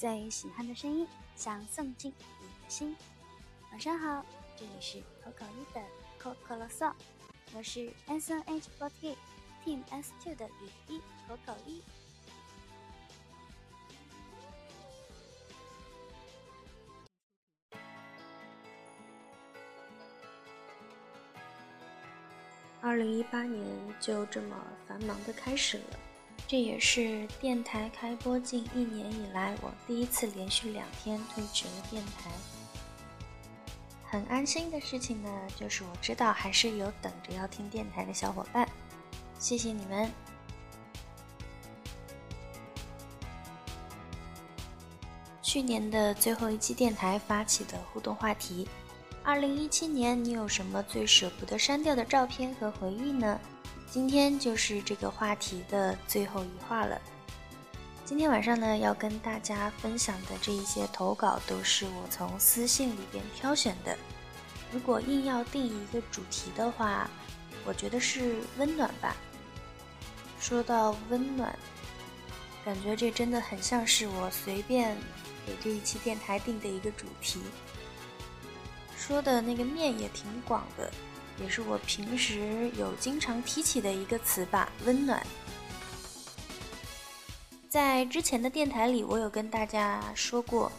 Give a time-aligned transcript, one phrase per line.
[0.00, 1.06] 最喜欢的声音，
[1.36, 2.10] 想送进
[2.40, 2.96] 你的心。
[3.70, 4.24] 晚上好，
[4.56, 5.82] 这里是口口一的
[6.18, 6.90] 口口啰嗦，
[7.52, 9.14] 我是 S N H forty
[9.62, 11.82] Team S two 的雨衣口口一。
[22.80, 23.62] 二零一八年
[24.00, 24.56] 就这么
[24.88, 26.00] 繁忙的开始了，
[26.50, 32.28] 这也是电台开播近一年以来我第一次连续两天推迟了电台。
[34.04, 38.68] 很安心的事情呢，就是我知道还是有等着要听电台的小伙伴，
[39.38, 40.10] 谢谢你们。
[45.40, 48.68] 去年的最后一期电台发起的互动话题。
[49.22, 53.38] 二零一七年，你有什么最舍不得删掉的照片和回忆呢？
[53.90, 56.96] 今天就是这个话题的最后一话了。
[58.04, 63.98] 今天晚上呢，要跟大家分享的这一些投稿，都是我从私信里边挑选的。
[64.70, 67.10] 如果硬要定一个主题的话，
[67.64, 69.16] 我觉得是温暖吧。
[70.38, 71.58] 说到温暖，
[72.64, 74.96] 感觉这真的很像是我随便
[75.44, 77.40] 给这一期电台定的一个主题。
[78.96, 80.88] 说的那个面也挺广的，
[81.42, 85.26] 也是我平时有经常提起的一个词吧，温暖。
[87.68, 90.70] 在之前的电台里，我有跟大家说过，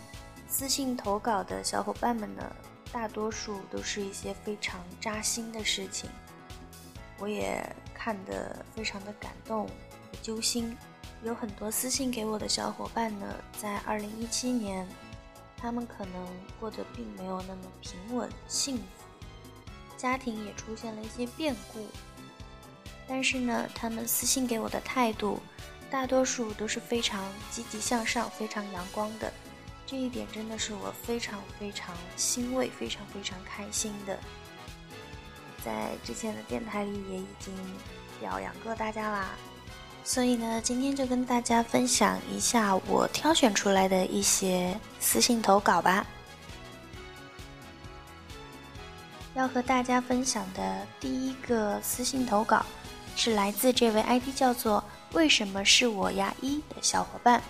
[0.48, 2.56] 私信投稿的小伙伴们呢，
[2.92, 6.09] 大多数都是一些非常扎心的事情，
[7.18, 9.73] 我也看得非常的感动和、
[10.22, 10.78] 揪心。
[11.23, 14.88] 有很多私信给我的小伙伴呢，在二零一七年。
[15.64, 16.28] 他们可能
[16.59, 19.00] 过得并没有那么平稳幸福，
[20.02, 21.85] 家庭也出现了一些变故。
[23.07, 25.39] 但是呢，他们私信给我的态度，
[25.91, 29.31] 大多数都是非常积极向上、非常阳光的。
[29.85, 34.17] 这一点真的是我非常非常欣慰、非常非常开心的。
[35.63, 37.53] 在之前的电台里也已经
[38.19, 39.29] 表扬过大家啦。
[40.03, 46.07] 所以呢，今天就跟大家分享一下我挑选出来的一些私信投稿吧。
[49.34, 52.66] 要和大家分享的第一个私信投稿，
[53.16, 54.84] 是来自这位 ID 叫做
[55.14, 57.41] “为什么是我呀一”的小伙伴。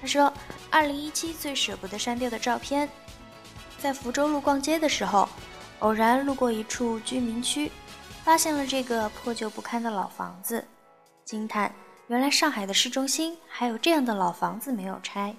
[0.00, 0.32] 他说
[0.70, 2.88] ：“二零一七最舍不得删掉的照片，
[3.78, 5.28] 在福州路逛街的时候，
[5.80, 7.70] 偶然路过一处居民区。”
[8.22, 10.62] 发现了这个破旧不堪的老房子，
[11.24, 11.72] 惊叹
[12.06, 15.34] 原来上海的市中心还有这样的老房子没有拆，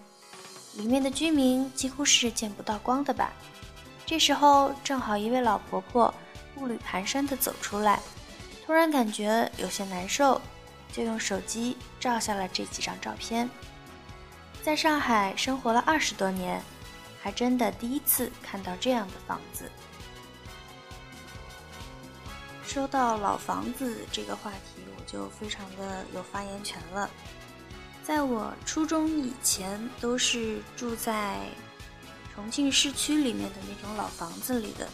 [0.74, 3.32] 里面的居民几乎是见不到光的吧。
[4.12, 6.14] 这时候正好一位老婆婆
[6.54, 7.98] 步履蹒跚地走出来，
[8.66, 10.42] 突然感觉有些难受，
[10.92, 13.50] 就用手机照下了这几张照片。
[14.62, 16.62] 在上海生活了二十多年，
[17.22, 19.72] 还真的第一次看到这样的房子。
[22.66, 27.10] 说到老房子这个话题，我就非常的有发言权了。
[28.04, 31.38] 在我初中以前，都是住在
[32.42, 34.90] 重庆市区里面的那种老房子里的，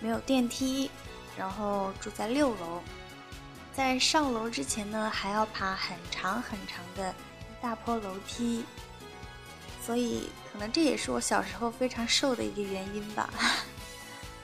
[0.00, 0.90] 没有电梯，
[1.38, 2.82] 然后住在六楼，
[3.72, 8.64] 在上楼之前呢，还要爬很长很长的一大坡楼梯，
[9.86, 13.30] 所以可能这也是我小时候非常瘦的一个原因吧。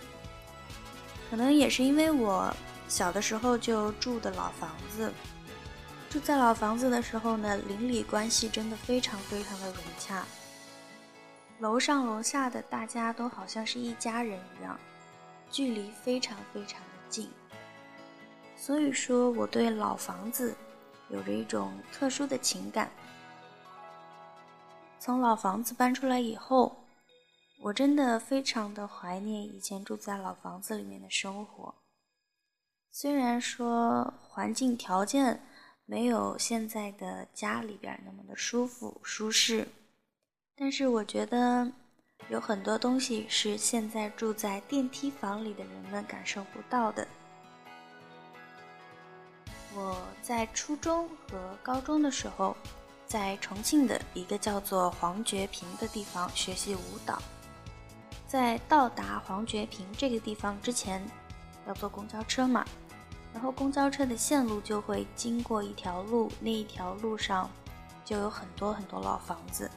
[1.28, 2.54] 可能也是因为我
[2.86, 5.12] 小的时候就住的老房子，
[6.08, 10.24] 住在老房子的时候呢，邻里关系真的非常非常的融洽，
[11.62, 14.76] 楼上楼下的大家都好像是一家人一样，
[15.48, 17.30] 距离非常非常的近，
[18.56, 20.56] 所以说我对老房子
[21.08, 22.90] 有着一种特殊的情感。
[24.98, 26.76] 从老房子搬出来以后。
[27.64, 31.72] 我真的非常的怀念以前住在老房子里面的生活。
[32.90, 35.40] 虽然说环境条件
[35.86, 39.68] 没有现在的家里边那么的舒服舒适，
[40.64, 41.68] 但是我觉得
[42.28, 47.04] 有很多东西是现在住在电梯房里的人们感受不到的。
[49.74, 52.56] 我在初中和高中的时候，
[53.08, 57.20] 在重庆的一个叫做黄觉坪的地方学习舞蹈。
[58.28, 61.04] 在到达黄觉坪这个地方之前，
[61.66, 62.64] 要坐公交车嘛，
[63.34, 67.50] 然后公交车的线路就会经过一条路，那一条路上
[68.04, 69.68] 就有很多很多老房子。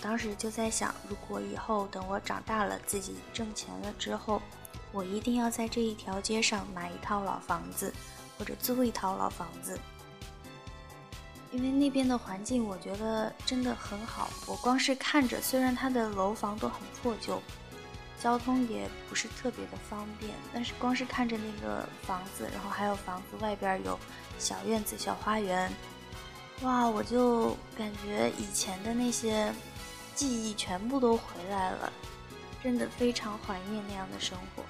[0.00, 4.40] 当时就在想，如果以后等我长大了，自己挣钱了之后，
[4.92, 7.92] 我一定要在这一条街上买一套老房子，
[8.38, 9.78] 或者租一套老房子。
[11.50, 14.28] 因为那边的环境我觉得真的很好。
[14.46, 17.40] 我光是看着，虽然它的楼房都很破旧，
[18.20, 23.98] 交通也不是特别的方便，但是光是看着那个房子，然后还有房子外边有
[24.38, 25.72] 小院子、小花园，
[26.60, 29.50] 哇，我就感觉以前的那些
[30.18, 31.92] 记忆全部都回来了，
[32.60, 34.64] 真的非常怀念那样的生活。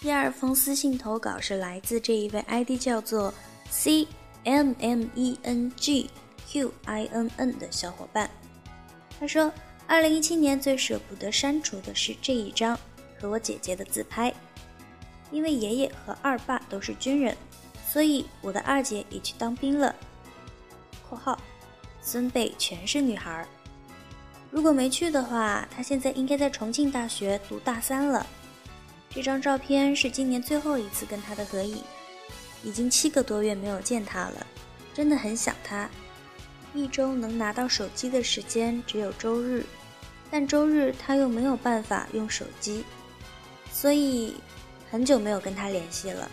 [0.00, 3.34] 第二封私信投稿是来自这一位 ID 叫做
[3.70, 4.06] C
[4.44, 6.08] M M E N G
[6.46, 8.30] Q I N N 的小伙伴。
[9.18, 9.52] 他说，
[9.88, 12.78] 二零一七年最舍不得删除的是这一张
[13.20, 14.32] 和我姐姐的自拍，
[15.32, 17.36] 因为爷爷和二爸都是军人，
[17.92, 19.94] 所以我的二姐也去当兵了。
[21.06, 21.38] （括号
[22.00, 23.46] 孙辈全是女孩，
[24.50, 28.26] 如果没去的话，她现在应该在重庆大学读大三了。）
[29.14, 31.84] 这张照片是今年最后一次跟她的合影，
[32.64, 34.46] 已经七个多月没有见她了，
[34.94, 35.86] 真的很想她。
[36.72, 39.66] 一周能拿到手机的时间只有周日，
[40.30, 42.86] 但周日她又没有办法用手机，
[43.70, 44.34] 所以
[44.90, 46.26] 很久没有跟她联系了。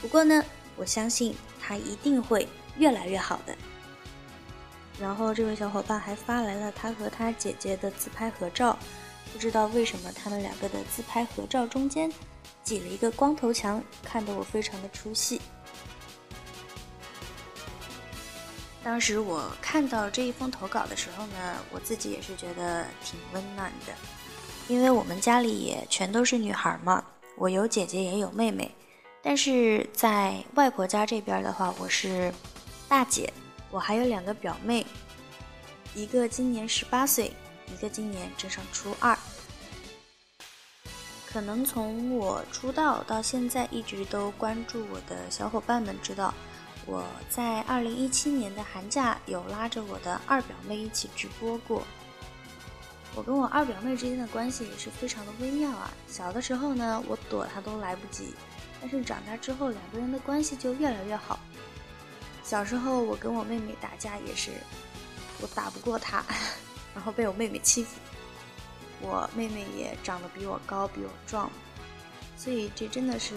[0.00, 0.42] 不过呢，
[0.76, 3.56] 我相信他一定会越来越好的。
[5.00, 8.78] 然后这位小伙伴还发来了他和他姐姐的自拍合照。
[9.32, 12.12] 不知道为什么他们两个的自拍合照中间
[12.62, 15.40] 挤了一个光头强，看得我非常的出戏。
[18.84, 23.92] 当时我看到这一封投稿的时候呢，我自己也是觉得挺温暖的，
[24.68, 27.02] 因为我们家里也全都是女孩嘛，
[27.36, 28.72] 我有姐姐也有妹妹，
[29.24, 32.32] 但是在外婆家这边的话，我是
[32.86, 33.32] 大姐，
[33.70, 34.86] 我还有两个表妹，
[35.94, 37.32] 一个今年十八岁。
[37.72, 39.18] 一个今年正上初二，
[41.26, 46.32] 可能从我出道到现在一直都关注我的小伙伴们知道，
[46.84, 51.82] 我在二零一七年的寒假有拉着我的二表妹一起直播过。
[53.14, 55.90] 我跟我二表妹之间的关系也是非常的微妙啊。
[56.06, 58.34] 小的时候呢，我躲她都来不及，
[58.84, 61.40] 但是长大之后两个人的关系就越来越好。
[62.42, 64.50] 小时候我跟我妹妹打架也是，
[65.40, 66.22] 我打不过她。
[66.94, 67.98] 然后被我妹妹欺负，
[69.00, 71.50] 我妹妹也长得比我高，比我壮，
[72.36, 73.34] 所以这真的是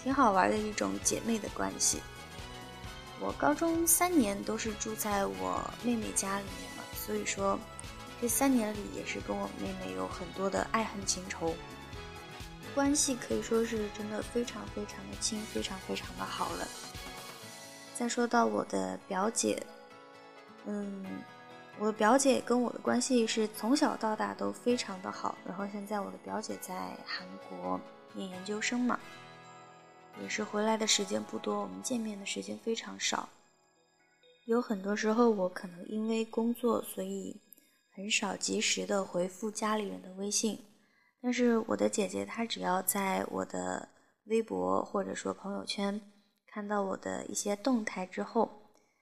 [0.00, 2.00] 挺好玩的一种姐妹的关系。
[3.18, 7.58] 我高中三年都是住在我妹妹家里面嘛，所以说
[8.20, 11.52] 这三年里也是跟我妹妹有很多的爱恨情仇，
[12.76, 16.68] 关系可以说是真的非常非常的亲，非常非常的好了。
[17.94, 19.60] 再说到我的表姐，
[20.66, 21.04] 嗯。
[21.78, 26.74] 我的表姐跟我的关系是从小到大都非常的好，然后现在我的表姐在
[27.04, 27.78] 韩国
[28.14, 28.98] 念研究生嘛，
[30.22, 33.28] 也是回来的时间不多，我们见面的时间非常少。
[34.46, 37.38] 有很多时候我可能因为工作，所以
[37.94, 40.58] 很少及时的回复家里人的微信，
[41.26, 43.88] 但是我的姐姐她只要在我的
[44.26, 46.00] 微博或者说朋友圈
[46.46, 48.48] 看到我的一些动态之后。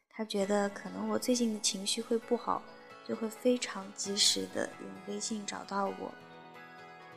[0.08, 2.62] 她觉得可能我最近的情绪会不好，
[3.06, 6.10] 就会非常及时的用微信找到我。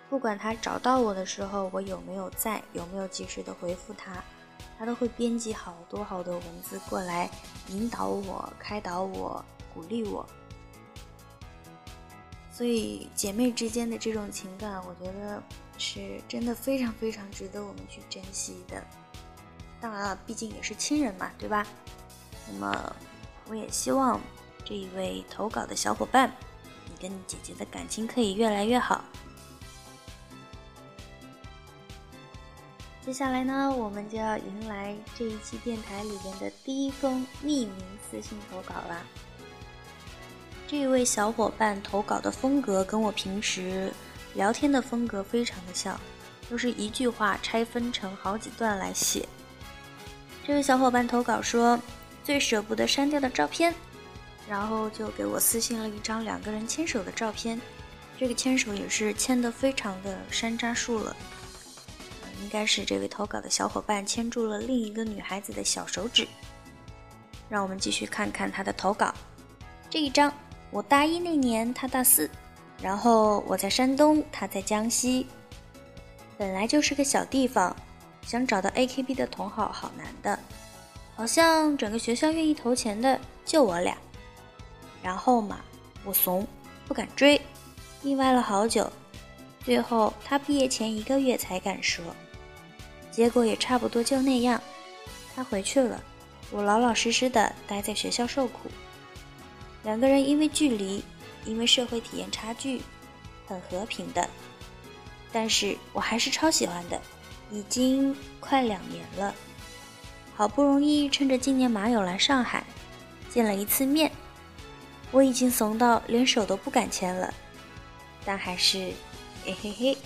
[0.10, 4.22] 不管他找到我的时候我有没有在，有没有及时的回复他，
[4.78, 7.30] 他都会编辑好多好多文字过来
[7.70, 9.42] 引导我、开导我、
[9.74, 10.28] 鼓励我。
[12.58, 15.44] 所以姐妹之间的这种情感，我觉得
[15.78, 18.84] 是真的非常非常值得我们去珍惜的。
[19.80, 21.64] 当然了，毕竟也是亲人嘛，对吧？
[22.52, 22.96] 那么，
[23.48, 24.20] 我也希望
[24.66, 26.36] 这一位投稿的小伙伴，
[26.86, 29.06] 你跟你姐姐的感情可以越来越好。
[33.06, 37.72] 接下来呢，我们就要迎来这一期电台里边的第一封匿名
[38.10, 39.04] 私信投稿啦。
[40.68, 43.92] 这位小伙伴投稿的风格跟我平时
[44.34, 46.00] 聊天的风格非常的像，
[46.50, 49.28] 都是一句话拆分成好几段来写。
[50.46, 51.80] 这位小伙伴投稿说。
[52.24, 53.74] 最舍不得删掉的照片，
[54.50, 57.58] 然后就给我私信了一张两个人牵手的照片，
[58.20, 61.16] 这个牵手也是牵得非常的山楂树了，
[62.42, 66.28] 应该是这位投稿的小伙伴牵住了另一个女孩子的小手指。
[67.48, 69.14] 让我们继续看看他的投稿，
[69.90, 70.30] 这一张
[70.78, 72.30] 我大一那年他大四，
[72.84, 75.26] 然后我在山东他在江西，
[76.38, 77.76] 本来就是个小地方，
[78.22, 80.38] 想找到 AKB 的同好好难的。
[81.16, 83.98] 好像整个学校愿意投钱的就我俩，
[85.02, 85.62] 然后嘛，
[86.06, 86.46] 我怂，
[86.88, 87.42] 不敢追，
[88.04, 88.88] 腻歪了好久，
[89.66, 92.06] 最后他毕业前一个月才敢说。
[93.10, 94.62] 结果也差不多就那样。
[95.36, 96.00] 他回去了，
[96.52, 98.70] 我老老实实的待在学校受苦。
[99.88, 101.02] 两个人因为距离，
[101.46, 102.82] 因为社会体验差距，
[103.48, 104.30] 很和平的。
[105.32, 107.02] 但是我还是超喜欢的，
[107.50, 109.34] 已经快两年了。
[110.36, 112.66] 好不容易趁着今年马友来上海，
[113.30, 114.12] 见了一次面，
[115.10, 117.34] 我已经怂到连手都不敢牵了。
[118.26, 118.92] 但还是，
[119.46, 119.98] 嘿嘿嘿。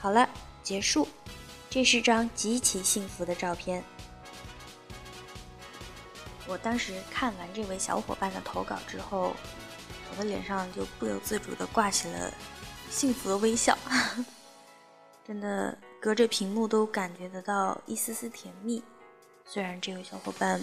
[0.00, 0.28] 好了，
[0.64, 1.06] 结束。
[1.70, 3.84] 这是张极其幸福的照片。
[6.46, 9.34] 我当时看完这位小伙伴的投稿之后，
[10.10, 12.32] 我的脸上就不由自主地挂起了
[12.90, 13.78] 幸福的微笑，
[15.26, 18.82] 真的隔着屏幕都感觉得到一丝丝甜蜜。
[19.44, 20.60] 虽然这位小伙伴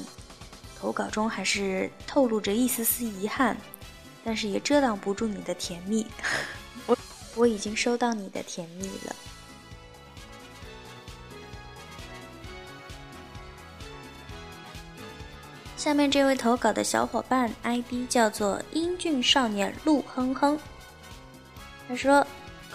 [0.80, 3.58] 投稿中还是透露着一丝丝遗憾，
[4.24, 6.06] 但是也遮挡不住你的甜蜜。
[6.86, 6.98] 我
[7.36, 9.16] 我已经收到你的甜蜜了。
[15.80, 20.60] 下面这位投稿的小伙伴 ID 叫做英俊少年陆哼哼，
[21.88, 22.28] 他说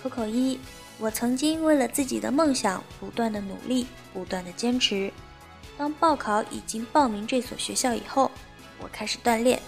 [0.03, 0.59] ：“Coco 一，
[0.97, 5.13] 我曾经为了自己的梦想不断的努力，不断的坚持。
[5.77, 8.31] 当报考已经报名这所学校以后，
[8.81, 9.61] 我开始锻炼，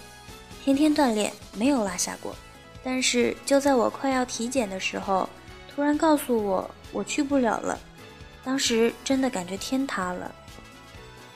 [0.63, 2.35] 天天锻炼，没有落下过。
[2.83, 5.29] 但是就在我快要体检的时候，
[5.69, 7.79] 突然告诉我我去不了了，
[8.43, 10.33] 当时真的感觉天塌了。”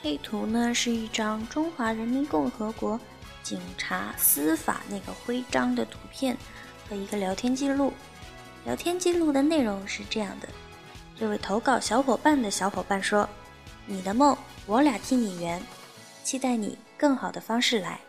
[0.01, 2.99] 配图呢是一张中华人民共和国
[3.43, 6.35] 警察司法那个徽章的图片
[6.89, 7.93] 和一个聊天记录。
[8.65, 10.47] 聊天记录的内容是这样的：
[11.17, 13.27] 这位投稿小伙伴的小伙伴说
[13.85, 15.61] ：“你的梦，我俩替你圆，
[16.23, 17.99] 期待你更好的方式来。”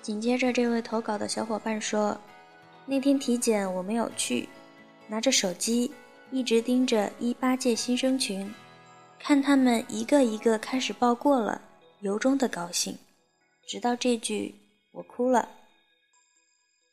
[0.00, 2.18] 紧接着，这位投稿的小伙伴说
[2.86, 4.48] ：“那天体检我没有去，
[5.06, 5.90] 拿着手机
[6.30, 8.50] 一直盯着一八届新生群。”
[9.18, 11.60] 看他们一个一个开始报过了，
[12.00, 12.96] 由衷的高兴。
[13.66, 14.54] 直到这句，
[14.92, 15.48] 我哭了。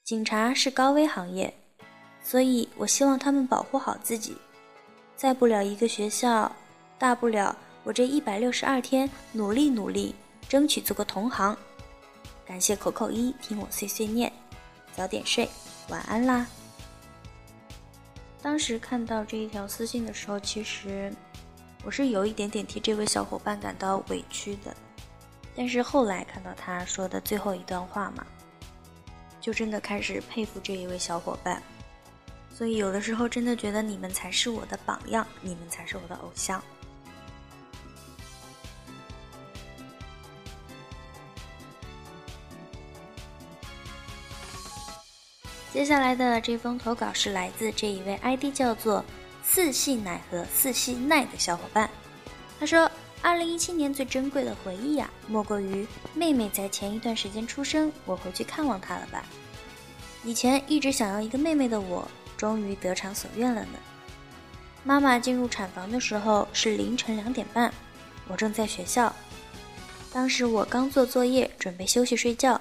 [0.04, 1.54] 警察是高危行业，
[2.22, 4.36] 所以我希望他们保护好自己。
[5.16, 6.52] 在不了一个学校，
[7.00, 10.14] 大不了我这一百六十二天努力努力，
[10.50, 11.58] 争取做个同行。
[12.46, 14.32] 感谢口口一听我碎碎念，
[14.94, 15.48] 早点睡，
[15.90, 16.46] 晚安啦。
[18.42, 21.14] 当时看到这一条私信的时候，其实。
[21.86, 24.76] 我是有一点点替这位小伙伴感到委屈的，
[25.56, 28.26] 但是后来看到他说的最后一段话嘛，
[29.40, 31.62] 就真的开始佩服这一位小伙伴。
[32.52, 36.60] 所以有的时候真的觉得你们才是我的榜样，你们才是我的偶像。
[45.72, 49.06] 接下来的这封投稿是来自这一位 ID 叫做。
[49.56, 51.90] 四系奶和四系奈的小伙伴，
[52.60, 52.92] 他说
[53.24, 59.24] ：“二零一七年最珍贵的回忆呀，莫过于妹妹在前一段时间出生，我回去看望她了吧。
[60.26, 63.80] 以前一直想要一个妹妹的我，终于得偿所愿了呢。
[64.84, 67.74] 妈妈进入产房的时候是凌晨两点半，
[68.28, 69.16] 我正在学校，
[70.12, 72.60] 当时我刚做作业，准备休息睡觉。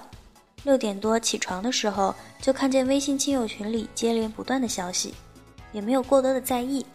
[0.63, 5.13] 六点多起床的时候，就看见微信亲友群里接连不断的消息。”
[5.75, 6.85] 也没有过多的在意，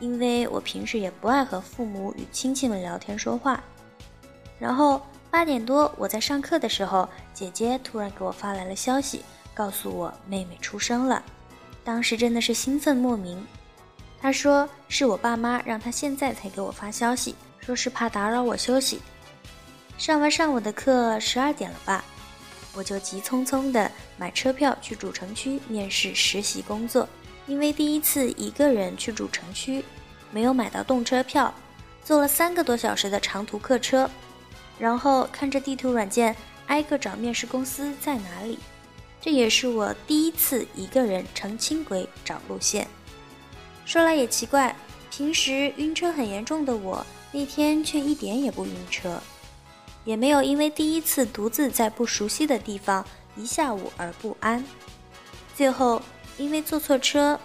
[0.00, 3.62] 因为我平时也不爱和父母与亲戚们聊天说话。
[4.58, 9.22] 然后八点多，我在上课的时候，姐姐突然给我发来了消息，
[9.54, 11.22] 告诉我妹妹出生了。
[11.84, 13.40] 当时真的是兴奋莫名。
[14.20, 19.00] 她说是我爸妈让她现在才给我发消息，说是怕打扰我休息。
[19.98, 22.04] 上完上午的课，十二点了吧，
[22.74, 27.08] 我就急匆匆的买车票去主城区面试实习工作。
[27.46, 29.84] 因为第一次一个人去主城区，
[30.32, 31.54] 没有买到动车票，
[32.02, 34.10] 坐了三个多小时的长途客车，
[34.80, 36.34] 然后看着地图软件
[36.66, 38.58] 挨个找面试公司在哪里。
[39.20, 42.86] 这也是我第一次一个人乘轻轨找路线。
[43.84, 44.74] 说来也奇怪，
[45.08, 49.22] 平时晕车很严重的我，那天却一点也不晕车，
[50.04, 54.64] 也没有因为第一次独自在不熟悉的地方一下午而不安。
[55.54, 56.02] 最后。
[56.38, 57.38] 因为坐错车，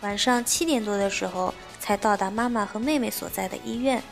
[0.00, 4.02] 晚上七点多的时候才到达妈妈和妹妹所在的医院。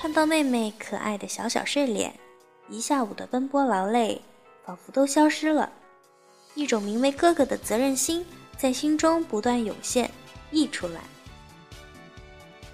[0.00, 2.14] 看到妹妹可爱的小小睡脸，
[2.68, 4.22] 一下午的奔波劳累
[4.64, 5.70] 仿佛都消失了，
[6.54, 8.24] 一种名为哥哥的责任心
[8.56, 10.10] 在心中不断涌现
[10.50, 11.00] 溢出来。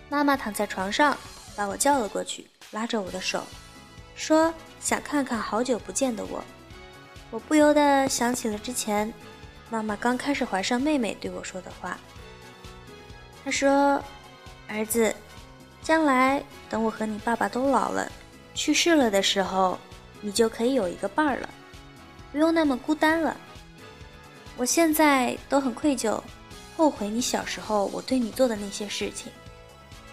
[0.08, 1.16] 妈妈躺在床上，
[1.56, 3.42] 把我叫了过去，拉着我的手，
[4.14, 6.44] 说想看看好久不见的我。
[7.32, 9.12] 我不由得想起了之前。
[9.68, 11.98] 妈妈刚开始怀上妹妹对我说的话。
[13.44, 14.02] 她说
[14.68, 15.14] ：“儿子，
[15.82, 18.10] 将来等我和你爸爸都老了，
[18.54, 19.78] 去世了的时候，
[20.20, 21.48] 你就可以有一个伴儿了，
[22.32, 23.36] 不用那么孤单了。
[24.56, 26.20] 我现在都很愧疚，
[26.76, 29.30] 后悔你小时候我对你做的那些事情，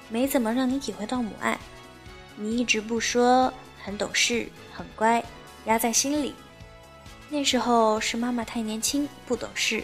[0.10, 1.58] 没怎么让你体会到母爱。
[2.36, 5.24] 你一直不说，很懂事，很乖，
[5.66, 6.36] 压在心里。
[7.34, 9.84] 那时候是妈妈太年轻，不懂事，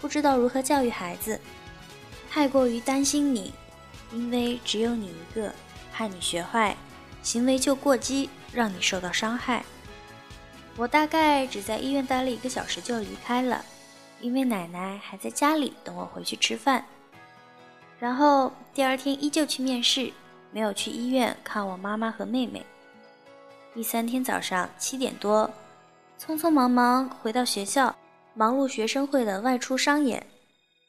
[0.00, 1.40] 不知道如何教育孩子，
[2.30, 3.52] 太过于担心你。
[4.12, 5.52] 因为只有你一个，
[5.92, 6.76] 怕你学坏，
[7.20, 9.64] 行为就过激，让你受到伤害。
[10.76, 13.64] 我大概只在医院待了一个小时就离开了，
[14.20, 16.84] 因为奶奶还在家里等我回去吃饭。
[17.98, 20.12] 然后第二天依旧去面试，
[20.52, 22.64] 没有去医院看我妈妈和妹妹。
[23.74, 25.50] 第三天早上七点多，
[26.26, 27.94] 匆匆忙忙回到学校，
[28.32, 30.26] 忙碌学生会的外出商演，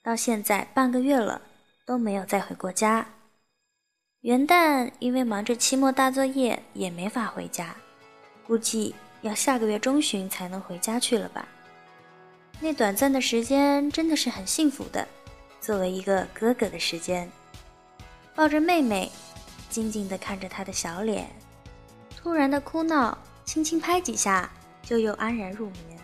[0.01, 1.41] 到现在半个月了，
[1.85, 3.05] 都没有再回过家。
[4.21, 7.75] 元旦因为忙着期末大作业，也没法回家，
[8.47, 11.45] 估计要下个月中旬才能回家去了吧。
[12.61, 15.05] 那短暂的时间真的是很幸福的，
[15.59, 17.29] 作为一个哥哥的时间，
[18.33, 19.11] 抱着妹妹，
[19.69, 21.29] 静静地看着她的小脸，
[22.15, 24.49] 突然的哭闹，轻轻拍几下
[24.85, 25.99] 就又安然入眠。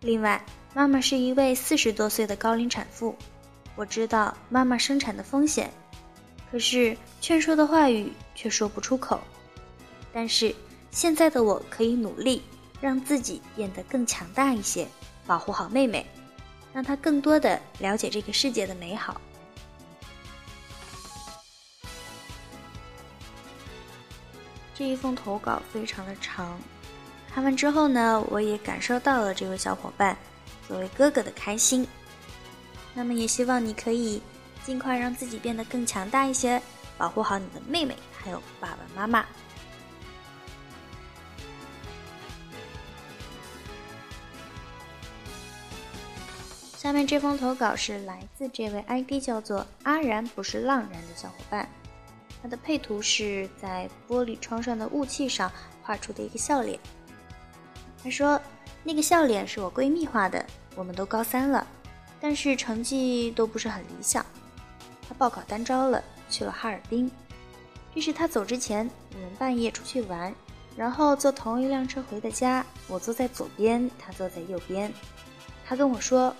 [0.00, 3.14] 另外，妈妈是一位四十多岁的高龄产妇，
[3.76, 5.70] 我知道妈妈生产的风险。
[6.50, 9.20] 可是劝说的话语却说不出口。
[10.12, 10.54] 但是
[10.90, 12.42] 现在的我可以努力，
[12.80, 14.88] 让自己变得更强大一些，
[15.26, 16.06] 保护好妹妹，
[16.72, 19.20] 让她更多的了解这个世界的美好。
[24.74, 26.58] 这一封投稿非常的长，
[27.36, 30.16] 看完之后呢，我也感受到了这位小伙伴
[30.66, 31.86] 作为哥哥的开心。
[32.94, 34.22] 那么也希望你可以。
[34.64, 36.60] 尽快让自己变得更强大一些，
[36.96, 39.26] 保护好你的妹妹，还有爸爸妈妈。
[46.76, 51.68] 下面这封投稿是来自这位 ID 叫做阿然不是浪然的小伙伴，
[52.42, 56.80] 他的配图是在玻璃窗上的雾气上画出的一个笑脸。
[58.06, 58.40] 他说
[58.84, 61.66] ：“那个笑脸是我闺蜜画的，我们都高三了，
[62.20, 64.24] 但是成绩都不是很理想。”
[65.08, 67.10] 他报考单招了，去了哈尔滨。
[67.92, 70.32] 这是他走之前，我们半夜出去玩，
[70.76, 72.64] 然后坐同一辆车回的家。
[72.86, 74.92] 我坐在左边，他坐在右边。
[75.66, 76.32] 他跟我说：“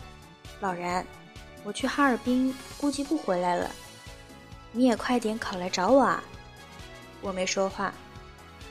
[0.62, 1.04] 老然，
[1.64, 3.68] 我去哈尔滨，估计不回来了。
[4.70, 6.22] 你也快点考来找我啊！”
[7.20, 7.92] 我没说话，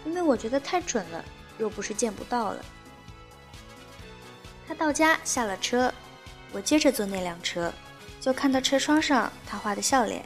[0.05, 1.25] 因为我觉得太蠢了，
[1.57, 2.63] 又不是见不到了。
[4.67, 5.93] 他到家下了车，
[6.51, 7.71] 我接着坐那辆车。
[8.21, 10.25] 就看到车窗上他画的笑脸，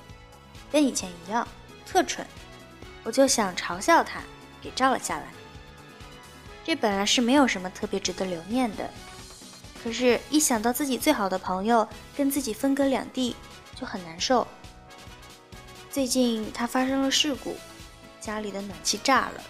[0.72, 1.46] 跟以前一样，
[1.86, 2.26] 特蠢。
[3.04, 4.22] 我就想嘲笑他，
[4.62, 5.26] 给照了下来。
[6.64, 8.90] 这本来是没有什么特别值得留念的，
[9.84, 13.36] 可是，一想到自己最好的朋友跟自己分隔两地，
[13.76, 14.48] 就很难受。
[15.90, 17.58] 最近他发生了事故，
[18.22, 19.44] 家里的暖气炸了，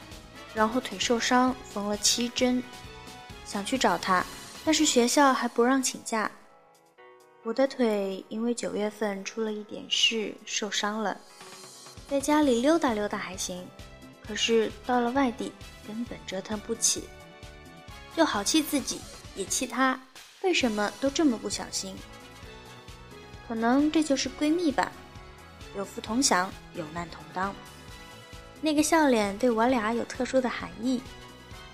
[0.56, 2.64] 然后腿受伤，缝了七针。
[3.46, 4.26] 想去找他，
[4.66, 6.30] 但是学校还不让请假。
[7.44, 11.18] 我的腿因为九月份出了一点事受伤了，
[12.10, 13.66] 在家里溜达溜达还行，
[14.28, 15.52] 可是到了外地
[15.88, 17.06] 根本折腾不起，
[18.16, 19.00] 就好气自己，
[19.36, 20.00] 也气他，
[20.42, 21.96] 为什么都这么不小心？
[23.48, 24.92] 可能这就是闺蜜吧，
[25.76, 27.56] 有福同享，有难同当。
[28.62, 31.02] 那个笑脸对我俩有特殊的含义，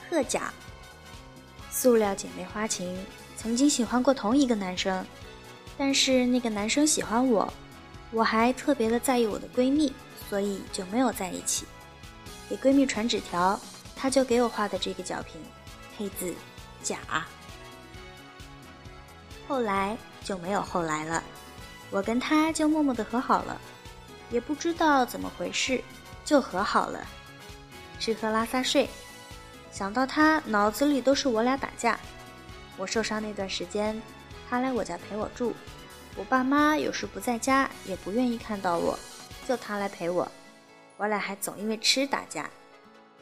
[0.08, 0.54] 特假。
[1.76, 2.98] 塑料姐妹花情，
[3.36, 5.06] 曾经喜欢过同一个男生。
[5.78, 7.54] 但是那个男生喜欢我，
[8.12, 9.92] 我还特别的在意我的闺蜜，
[10.30, 11.66] 所以就没有在一起。
[12.50, 13.60] 给闺蜜传纸条，
[13.94, 15.42] 她就给我画的这个角屏，
[15.98, 16.34] 黑字
[16.82, 16.98] 假。
[19.46, 21.22] 后来就没有后来了，
[21.92, 23.60] 我跟她就默默的和好了，
[24.32, 25.84] 也不知道怎么回事，
[26.24, 27.06] 就和好了。
[28.00, 28.90] 吃喝拉撒睡，
[29.76, 32.00] 想到他脑子里都是我俩打架。
[32.78, 34.02] 我受伤那段时间。
[34.50, 35.54] 他来我家陪我住，
[36.16, 38.98] 我爸妈有时不在家，也不愿意看到我，
[39.46, 40.32] 就他来陪我。
[40.96, 42.50] 我俩还总因为吃打架，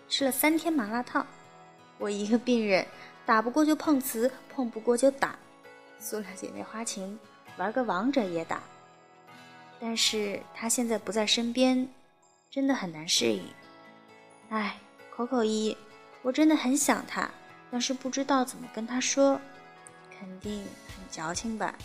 [0.08, 1.26] 吃了三天麻辣烫。
[1.98, 2.86] 我一个病人，
[3.26, 5.36] 打不过就碰瓷，碰不过就打。
[5.98, 7.18] 塑料姐妹花情，
[7.58, 8.62] 玩个王者也打。
[9.80, 11.90] 但是他现在不在身边，
[12.52, 13.44] 真的很难适应。
[14.50, 14.78] 哎，
[15.10, 15.76] 口口一，
[16.24, 17.30] 我真的很想他，
[17.70, 19.40] 但是不知道怎么跟他说。
[20.18, 21.76] 肯定很矫情吧？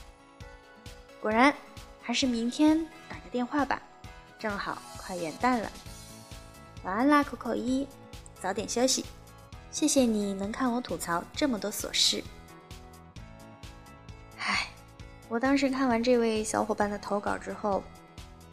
[1.20, 1.52] 果然，
[2.00, 3.82] 还是明天打个电话吧。
[4.38, 5.68] 正好快元旦了。
[6.84, 7.88] 晚安啦，Coco 一，
[8.40, 9.04] 早点休息。
[9.72, 12.22] 谢谢你能看我吐槽这么多琐事。
[14.38, 14.68] 唉，
[15.28, 17.82] 我当时看完这位小伙伴的投稿之后，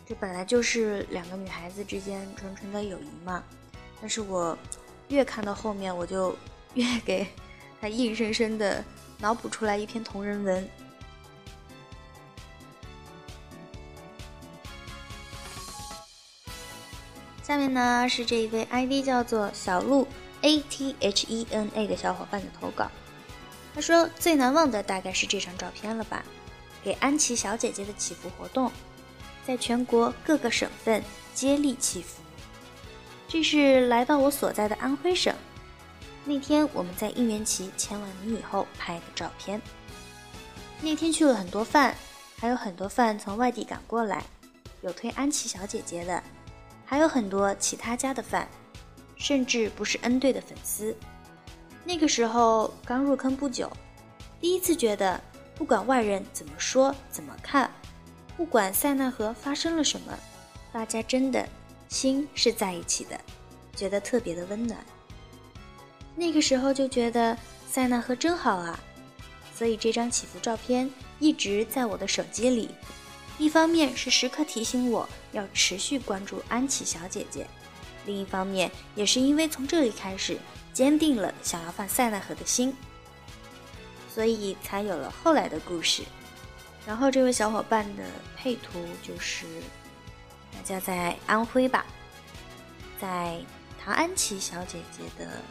[0.04, 3.44] 这本来就是两个女孩子之间纯纯的友谊嘛。
[4.02, 4.58] 但是我
[5.10, 6.36] 越看到后面，我就
[6.74, 7.28] 越 给
[7.80, 8.84] 他硬生生的
[9.20, 10.70] 脑补出来一篇同人文。
[17.44, 20.08] 下面呢是这一位 ID 叫做小鹿
[20.42, 22.90] A T H E N A 的小伙伴的投稿。
[23.76, 26.26] 他说最难忘的大概是这张照片了吧，
[26.84, 28.72] 给安琪小姐姐的祈福活动，
[29.46, 31.04] 在全国各个省份
[31.36, 32.20] 接力祈福。
[33.28, 35.34] 这是来到我所在的安徽省，
[36.24, 39.62] 那天我们在应援旗签完名以后拍的照片。
[40.82, 41.96] 那天去了很多饭，
[42.38, 44.24] 还有很多饭从外地赶过来，
[44.82, 46.22] 有推安琪小姐姐的。
[46.86, 48.48] 还有很多其他家的饭，
[49.16, 50.96] 甚至不是 N 队的粉丝。
[51.84, 53.72] 那个时候刚入坑不久，
[54.40, 55.20] 第一次觉得，
[55.56, 57.72] 不管外人怎么说怎么看，
[58.38, 60.14] 不管塞纳河发生了什么，
[60.72, 61.48] 大家真的
[61.96, 63.18] 心是在一起的，
[63.74, 64.86] 觉得特别的温暖。
[66.14, 67.38] 那个时候就觉得
[67.70, 68.78] 塞纳河真好啊，
[69.56, 72.70] 所以这张祈福照片一直在我的手机里。
[73.38, 77.48] 一方面是时刻提醒我要持续关注安琪小姐姐，
[78.06, 80.38] 另一方面也是因为从这里开始
[80.74, 82.76] 坚定了想要放塞纳河的心，
[84.14, 86.04] 所以才有了后来的故事。
[86.86, 88.04] 然后这位小伙伴的
[88.36, 89.46] 配图就是
[90.56, 91.86] 大家在安徽吧，
[93.00, 93.40] 在
[93.84, 95.42] 唐安琪小姐姐的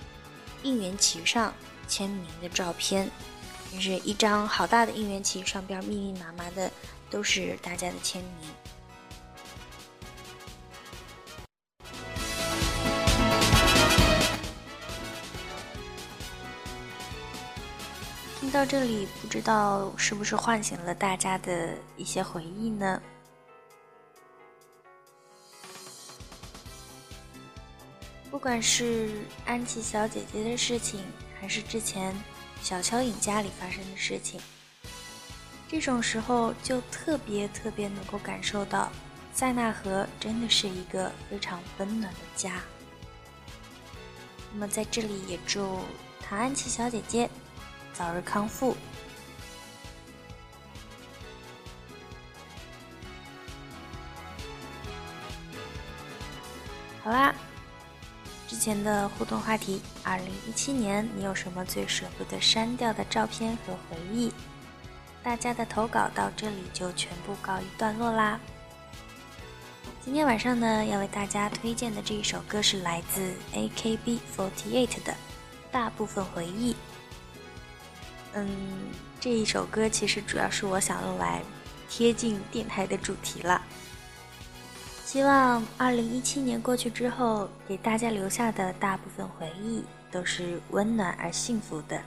[0.63, 1.55] 应援旗上
[1.87, 3.09] 签名的照片，
[3.73, 6.71] 就是一张好大的应援旗，上边密密麻麻的。
[7.11, 8.51] 都是大家的签名。
[18.41, 23.01] 听到这里，不知道是不是唤醒了大家的一些回忆呢？
[28.35, 29.09] 不管是
[29.47, 31.05] 安琪小姐姐的事情，
[31.41, 32.13] 还是之前
[32.61, 34.41] 小蚯蚓家里发生的事情。
[35.69, 38.91] 这种时候就特别特别能够感受到，
[39.33, 42.61] 塞纳河真的是一个非常温暖的家。
[44.53, 45.79] 那么在这里也祝
[46.21, 47.31] 唐安琪小姐姐
[47.93, 48.77] 早日康复。
[57.05, 57.33] 好啦，
[58.65, 64.33] 前的互动话题：二零一七年你有什么最舍不得删掉的照片和回忆？
[65.23, 68.41] 大家的投稿到这里就全部告一段落啦。
[70.03, 75.13] 今天晚上呢，要为大家推荐的这一首歌是来自 AKB48 的
[75.71, 76.73] 《大部分回忆》。
[78.33, 78.49] 嗯，
[79.21, 81.43] 这一首歌其实主要是我想用来
[81.91, 83.61] 贴近电台的主题了。
[85.15, 92.03] 希望2017年过去之后，给大家留下的大部分回忆都是温暖而幸福的。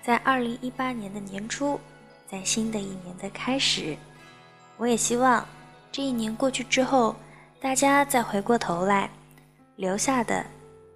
[0.00, 1.80] 在2018年的年初。
[2.28, 3.96] 在新的一年的开始，
[4.76, 5.44] 我也希望
[5.90, 7.16] 这一年过去之后，
[7.60, 9.10] 大家再回过头来，
[9.74, 10.46] 留下的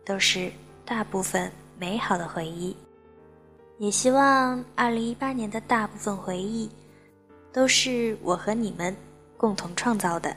[0.06, 0.52] 都是
[0.84, 2.76] 大部分美好的回忆。
[3.78, 6.70] 也希望二零一八年的大部分回忆，
[7.52, 8.96] 都是我和你们
[9.36, 10.36] 共同创造的。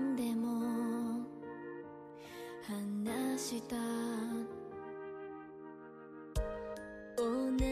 [3.41, 3.75] した。
[7.17, 7.25] 同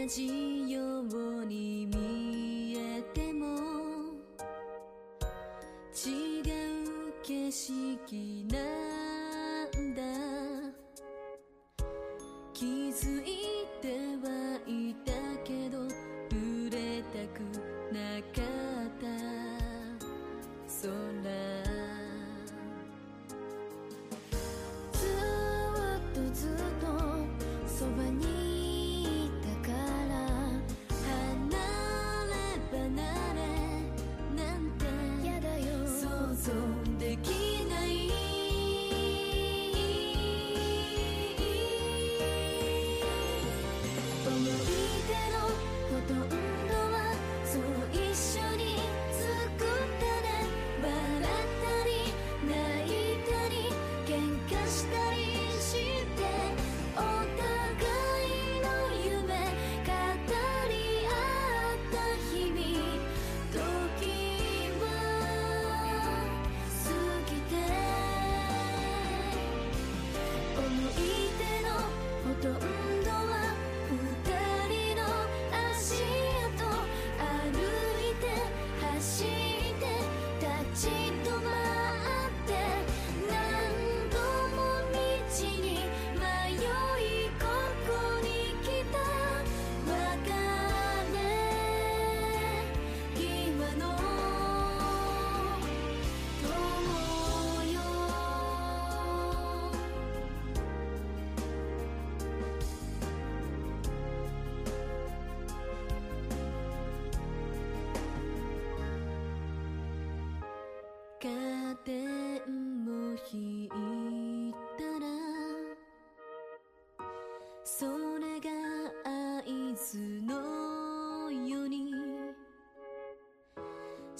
[0.07, 3.45] じように見えても
[5.93, 8.57] 違う景色な
[9.79, 10.01] んだ。
[12.51, 13.38] 気づい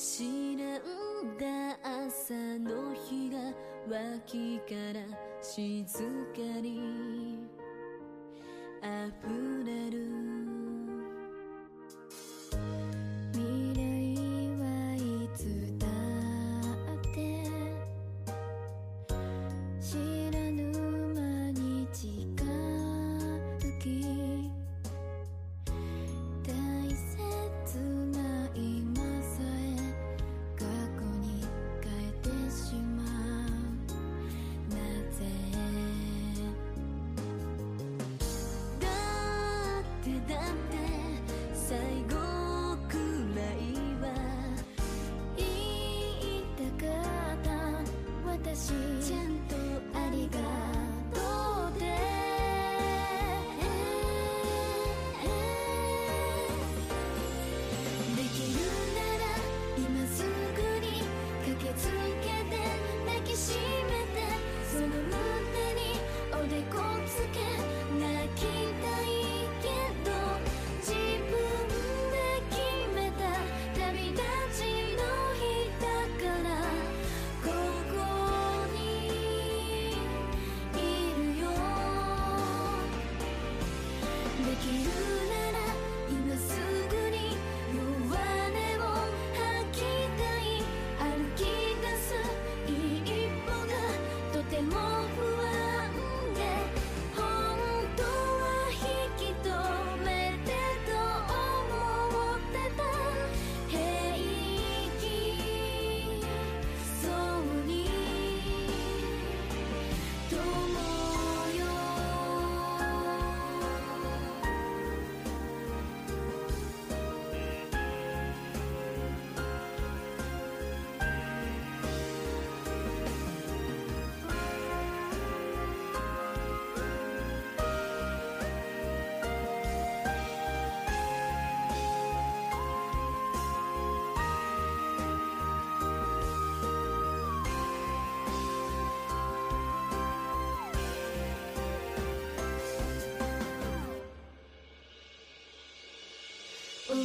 [0.02, 3.38] 知らんだ朝の日が
[3.90, 5.06] 脇から
[5.42, 5.84] 静
[6.34, 7.39] かに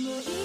[0.05, 0.44] the heat.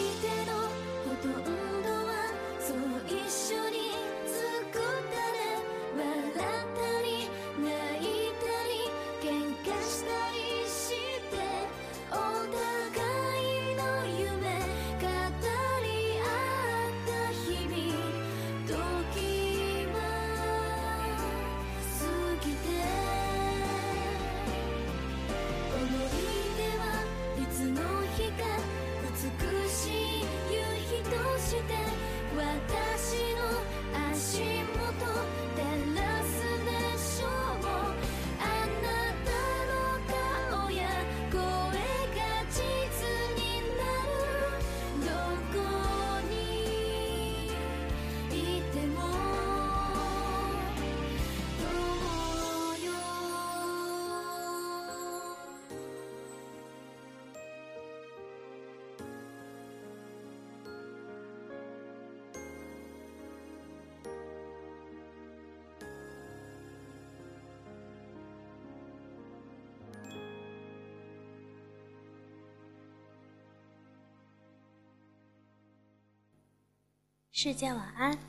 [77.41, 78.28] 世界晚安。